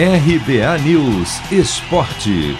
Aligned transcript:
RBA 0.00 0.78
News 0.84 1.40
Esporte. 1.50 2.56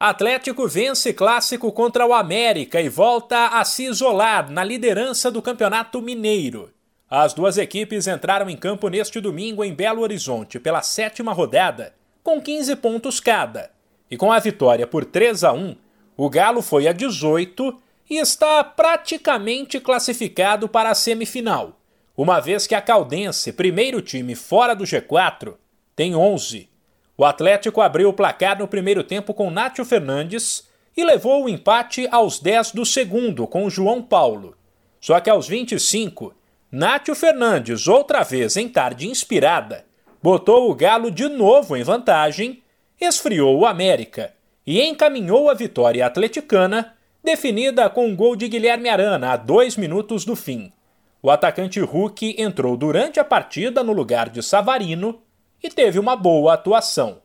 Atlético 0.00 0.66
vence 0.66 1.12
clássico 1.12 1.70
contra 1.70 2.04
o 2.04 2.12
América 2.12 2.80
e 2.80 2.88
volta 2.88 3.50
a 3.50 3.64
se 3.64 3.84
isolar 3.84 4.50
na 4.50 4.64
liderança 4.64 5.30
do 5.30 5.40
Campeonato 5.40 6.02
Mineiro. 6.02 6.72
As 7.08 7.32
duas 7.32 7.56
equipes 7.56 8.08
entraram 8.08 8.50
em 8.50 8.56
campo 8.56 8.88
neste 8.88 9.20
domingo 9.20 9.62
em 9.62 9.72
Belo 9.72 10.02
Horizonte 10.02 10.58
pela 10.58 10.82
sétima 10.82 11.32
rodada, 11.32 11.94
com 12.24 12.40
15 12.40 12.74
pontos 12.74 13.20
cada. 13.20 13.70
E 14.10 14.16
com 14.16 14.32
a 14.32 14.40
vitória 14.40 14.88
por 14.88 15.04
3 15.04 15.44
a 15.44 15.52
1, 15.52 15.76
o 16.16 16.28
Galo 16.28 16.62
foi 16.62 16.88
a 16.88 16.92
18 16.92 17.80
e 18.10 18.16
está 18.16 18.64
praticamente 18.64 19.78
classificado 19.78 20.68
para 20.68 20.90
a 20.90 20.96
semifinal, 20.96 21.77
uma 22.18 22.40
vez 22.40 22.66
que 22.66 22.74
a 22.74 22.80
Caldense, 22.80 23.52
primeiro 23.52 24.02
time 24.02 24.34
fora 24.34 24.74
do 24.74 24.82
G4, 24.82 25.54
tem 25.94 26.16
11. 26.16 26.68
O 27.16 27.24
Atlético 27.24 27.80
abriu 27.80 28.08
o 28.08 28.12
placar 28.12 28.58
no 28.58 28.66
primeiro 28.66 29.04
tempo 29.04 29.32
com 29.32 29.52
Nátio 29.52 29.84
Fernandes 29.84 30.66
e 30.96 31.04
levou 31.04 31.44
o 31.44 31.48
empate 31.48 32.08
aos 32.10 32.40
10 32.40 32.72
do 32.72 32.84
segundo 32.84 33.46
com 33.46 33.70
João 33.70 34.02
Paulo. 34.02 34.56
Só 35.00 35.20
que 35.20 35.30
aos 35.30 35.46
25, 35.46 36.34
Nátio 36.72 37.14
Fernandes, 37.14 37.86
outra 37.86 38.24
vez 38.24 38.56
em 38.56 38.68
tarde 38.68 39.06
inspirada, 39.06 39.84
botou 40.20 40.68
o 40.68 40.74
Galo 40.74 41.12
de 41.12 41.28
novo 41.28 41.76
em 41.76 41.84
vantagem, 41.84 42.64
esfriou 43.00 43.60
o 43.60 43.64
América 43.64 44.34
e 44.66 44.82
encaminhou 44.82 45.48
a 45.48 45.54
vitória 45.54 46.04
atleticana, 46.04 46.96
definida 47.22 47.88
com 47.88 48.08
um 48.08 48.16
gol 48.16 48.34
de 48.34 48.48
Guilherme 48.48 48.88
Arana 48.88 49.34
a 49.34 49.36
dois 49.36 49.76
minutos 49.76 50.24
do 50.24 50.34
fim. 50.34 50.72
O 51.20 51.30
atacante 51.30 51.80
Hulk 51.80 52.36
entrou 52.38 52.76
durante 52.76 53.18
a 53.18 53.24
partida 53.24 53.82
no 53.82 53.92
lugar 53.92 54.28
de 54.28 54.40
Savarino 54.40 55.18
e 55.60 55.68
teve 55.68 55.98
uma 55.98 56.14
boa 56.14 56.54
atuação. 56.54 57.18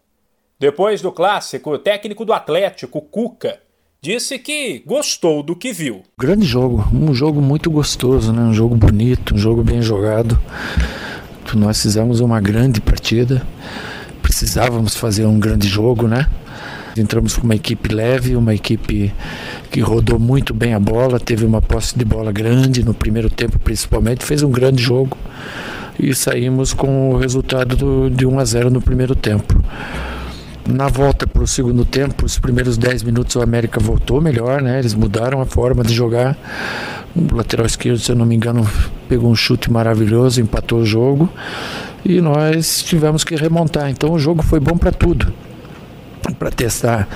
Depois 0.59 0.99
do 0.99 1.11
clássico, 1.11 1.71
o 1.71 1.77
técnico 1.77 2.25
do 2.25 2.33
Atlético, 2.33 2.99
Cuca, 2.99 3.59
disse 4.01 4.39
que 4.39 4.79
gostou 4.79 5.43
do 5.43 5.55
que 5.55 5.71
viu. 5.71 6.01
Grande 6.17 6.43
jogo, 6.43 6.83
um 6.91 7.13
jogo 7.13 7.39
muito 7.39 7.69
gostoso, 7.69 8.33
né? 8.33 8.41
um 8.41 8.53
jogo 8.53 8.75
bonito, 8.75 9.35
um 9.35 9.37
jogo 9.37 9.63
bem 9.63 9.81
jogado. 9.81 10.41
Nós 11.53 11.79
fizemos 11.79 12.19
uma 12.19 12.41
grande 12.41 12.81
partida, 12.81 13.45
precisávamos 14.23 14.95
fazer 14.95 15.27
um 15.27 15.39
grande 15.39 15.67
jogo, 15.67 16.07
né? 16.07 16.27
Entramos 16.95 17.35
com 17.35 17.43
uma 17.43 17.55
equipe 17.55 17.93
leve, 17.93 18.35
uma 18.35 18.53
equipe 18.53 19.11
que 19.71 19.79
rodou 19.79 20.19
muito 20.19 20.53
bem 20.53 20.75
a 20.75 20.79
bola, 20.79 21.19
teve 21.19 21.43
uma 21.43 21.59
posse 21.59 21.97
de 21.97 22.05
bola 22.05 22.31
grande 22.31 22.85
no 22.85 22.93
primeiro 22.93 23.31
tempo, 23.31 23.57
principalmente, 23.57 24.23
fez 24.23 24.43
um 24.43 24.51
grande 24.51 24.83
jogo 24.83 25.17
e 25.99 26.13
saímos 26.13 26.71
com 26.71 27.11
o 27.11 27.17
resultado 27.17 27.75
do, 27.75 28.09
de 28.11 28.27
1 28.27 28.39
a 28.39 28.45
0 28.45 28.69
no 28.69 28.79
primeiro 28.79 29.15
tempo. 29.15 29.59
Na 30.67 30.87
volta 30.87 31.25
para 31.25 31.41
o 31.41 31.47
segundo 31.47 31.83
tempo, 31.83 32.25
os 32.25 32.37
primeiros 32.37 32.77
10 32.77 33.01
minutos 33.03 33.35
o 33.35 33.41
América 33.41 33.79
voltou 33.79 34.21
melhor, 34.21 34.61
né? 34.61 34.77
Eles 34.77 34.93
mudaram 34.93 35.41
a 35.41 35.45
forma 35.45 35.83
de 35.83 35.93
jogar. 35.93 36.37
O 37.15 37.35
lateral 37.35 37.65
esquerdo, 37.65 37.97
se 37.97 38.11
eu 38.11 38.15
não 38.15 38.25
me 38.25 38.35
engano, 38.35 38.67
pegou 39.09 39.29
um 39.31 39.35
chute 39.35 39.71
maravilhoso, 39.71 40.39
empatou 40.39 40.79
o 40.79 40.85
jogo 40.85 41.27
e 42.05 42.21
nós 42.21 42.83
tivemos 42.83 43.23
que 43.23 43.35
remontar. 43.35 43.89
Então 43.89 44.13
o 44.13 44.19
jogo 44.19 44.43
foi 44.43 44.59
bom 44.59 44.77
para 44.77 44.91
tudo 44.91 45.33
para 46.31 46.51
testar 46.51 47.07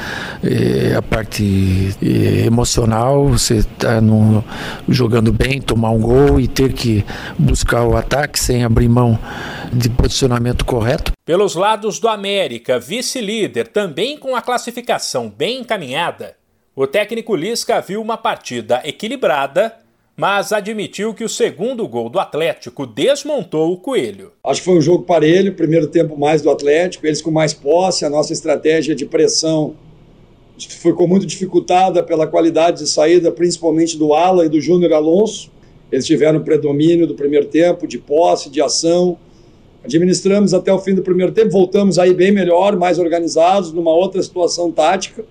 eh, 0.43 0.95
a 0.95 1.01
parte 1.01 1.95
eh, 2.01 2.45
emocional, 2.45 3.27
você 3.27 3.57
está 3.57 4.01
jogando 4.89 5.31
bem, 5.31 5.61
tomar 5.61 5.91
um 5.91 6.01
gol 6.01 6.39
e 6.39 6.47
ter 6.47 6.73
que 6.73 7.05
buscar 7.37 7.83
o 7.83 7.95
ataque 7.95 8.39
sem 8.39 8.63
abrir 8.63 8.89
mão 8.89 9.17
de 9.71 9.89
posicionamento 9.89 10.65
correto. 10.65 11.11
Pelos 11.25 11.55
lados 11.55 11.99
do 11.99 12.07
América, 12.07 12.79
vice-líder, 12.79 13.67
também 13.67 14.17
com 14.17 14.35
a 14.35 14.41
classificação 14.41 15.29
bem 15.29 15.61
encaminhada, 15.61 16.35
o 16.75 16.85
técnico 16.85 17.35
Lisca 17.35 17.81
viu 17.81 18.01
uma 18.01 18.17
partida 18.17 18.81
equilibrada 18.83 19.73
mas 20.19 20.51
admitiu 20.51 21.13
que 21.13 21.23
o 21.23 21.29
segundo 21.29 21.87
gol 21.87 22.09
do 22.09 22.19
Atlético 22.19 22.87
desmontou 22.87 23.71
o 23.71 23.77
Coelho. 23.77 24.31
Acho 24.43 24.61
que 24.61 24.65
foi 24.65 24.75
um 24.75 24.81
jogo 24.81 25.03
parelho, 25.03 25.53
primeiro 25.53 25.85
tempo 25.85 26.17
mais 26.17 26.41
do 26.41 26.49
Atlético, 26.49 27.05
eles 27.05 27.21
com 27.21 27.29
mais 27.29 27.53
posse, 27.53 28.03
a 28.03 28.09
nossa 28.09 28.33
estratégia 28.33 28.95
de 28.95 29.05
pressão 29.05 29.75
ficou 30.57 31.07
muito 31.07 31.23
dificultada 31.27 32.01
pela 32.01 32.25
qualidade 32.25 32.79
de 32.79 32.89
saída, 32.89 33.31
principalmente 33.31 33.95
do 33.95 34.15
Ala 34.15 34.43
e 34.43 34.49
do 34.49 34.59
Júnior 34.59 34.91
Alonso. 34.93 35.51
Eles 35.91 36.07
tiveram 36.07 36.43
predomínio 36.43 37.05
do 37.05 37.13
primeiro 37.13 37.45
tempo, 37.45 37.85
de 37.85 37.99
posse, 37.99 38.49
de 38.49 38.59
ação. 38.59 39.19
Administramos 39.85 40.51
até 40.51 40.73
o 40.73 40.79
fim 40.79 40.95
do 40.95 41.03
primeiro 41.03 41.31
tempo, 41.31 41.51
voltamos 41.51 41.99
aí 41.99 42.11
bem 42.11 42.31
melhor, 42.31 42.75
mais 42.75 42.97
organizados, 42.97 43.71
numa 43.71 43.93
outra 43.93 44.23
situação 44.23 44.71
tática 44.71 45.23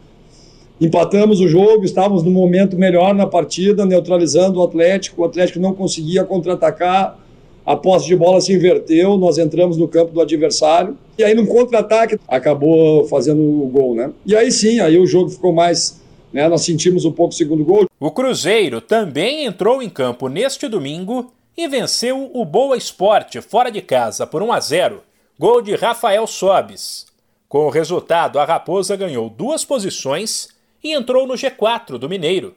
Empatamos 0.79 1.41
o 1.41 1.49
jogo, 1.49 1.85
estávamos 1.85 2.23
no 2.23 2.31
momento 2.31 2.77
melhor 2.77 3.15
na 3.15 3.27
partida, 3.27 3.87
neutralizando 3.87 4.61
o 4.61 4.63
Atlético. 4.63 5.23
O 5.23 5.25
Atlético 5.25 5.59
não 5.59 5.73
conseguia 5.73 6.23
contra-atacar, 6.23 7.19
a 7.65 7.75
posse 7.75 8.07
de 8.07 8.15
bola 8.15 8.41
se 8.41 8.53
inverteu, 8.53 9.17
nós 9.17 9.39
entramos 9.39 9.77
no 9.77 9.89
campo 9.89 10.13
do 10.13 10.21
adversário. 10.21 10.97
E 11.19 11.25
aí, 11.25 11.35
no 11.35 11.47
contra-ataque, 11.47 12.17
acabou 12.29 13.05
fazendo 13.09 13.41
o 13.41 13.67
gol, 13.69 13.95
né? 13.95 14.13
E 14.25 14.37
aí 14.37 14.53
sim, 14.53 14.79
aí 14.79 14.99
o 14.99 15.07
jogo 15.07 15.31
ficou 15.31 15.53
mais. 15.53 16.01
Né, 16.33 16.47
nós 16.49 16.63
sentimos 16.63 17.05
um 17.07 17.13
pouco 17.13 17.33
o 17.33 17.37
segundo 17.37 17.65
gol. 17.65 17.87
O 17.99 18.11
Cruzeiro 18.11 18.81
também 18.81 19.47
entrou 19.47 19.83
em 19.83 19.89
campo 19.89 20.29
neste 20.29 20.69
domingo 20.69 21.33
e 21.57 21.67
venceu 21.67 22.31
o 22.35 22.45
Boa 22.45 22.77
Esporte 22.77 23.41
fora 23.41 23.71
de 23.71 23.81
casa 23.81 24.27
por 24.27 24.43
1 24.43 24.53
a 24.53 24.61
0. 24.61 25.03
Gol 25.39 25.63
de 25.63 25.75
Rafael 25.75 26.27
Sobes. 26.27 27.07
Com 27.49 27.67
o 27.67 27.71
resultado, 27.71 28.39
a 28.39 28.45
Raposa 28.45 28.97
ganhou 28.97 29.31
duas 29.31 29.65
posições 29.65 30.49
e 30.87 30.93
entrou 30.93 31.27
no 31.27 31.35
G4 31.35 31.99
do 31.99 32.09
Mineiro. 32.09 32.55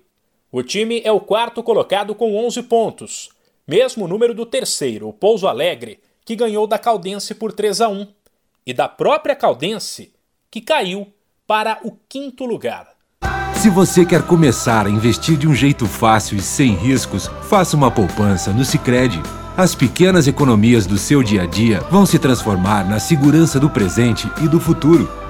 O 0.51 0.61
time 0.61 1.01
é 1.03 1.11
o 1.11 1.19
quarto 1.19 1.63
colocado 1.63 2.13
com 2.13 2.35
11 2.45 2.63
pontos, 2.63 3.29
mesmo 3.67 4.07
número 4.07 4.33
do 4.33 4.45
terceiro, 4.45 5.07
o 5.07 5.13
Pouso 5.13 5.47
Alegre, 5.47 5.99
que 6.23 6.35
ganhou 6.35 6.67
da 6.67 6.77
Caldense 6.77 7.33
por 7.33 7.51
3 7.51 7.81
a 7.81 7.89
1, 7.89 8.07
e 8.65 8.73
da 8.73 8.87
própria 8.87 9.35
Caldense, 9.35 10.13
que 10.51 10.61
caiu 10.61 11.07
para 11.47 11.79
o 11.83 11.97
quinto 12.07 12.45
lugar. 12.45 12.89
Se 13.55 13.69
você 13.69 14.05
quer 14.05 14.21
começar 14.25 14.85
a 14.85 14.89
investir 14.89 15.35
de 15.35 15.47
um 15.47 15.53
jeito 15.53 15.87
fácil 15.87 16.37
e 16.37 16.41
sem 16.41 16.75
riscos, 16.75 17.27
faça 17.49 17.75
uma 17.75 17.89
poupança 17.89 18.53
no 18.53 18.63
Sicredi. 18.63 19.21
As 19.57 19.75
pequenas 19.75 20.27
economias 20.27 20.85
do 20.85 20.97
seu 20.97 21.21
dia 21.21 21.43
a 21.43 21.45
dia 21.45 21.81
vão 21.91 22.05
se 22.05 22.19
transformar 22.19 22.87
na 22.87 22.99
segurança 22.99 23.59
do 23.59 23.69
presente 23.69 24.31
e 24.41 24.47
do 24.47 24.59
futuro. 24.59 25.28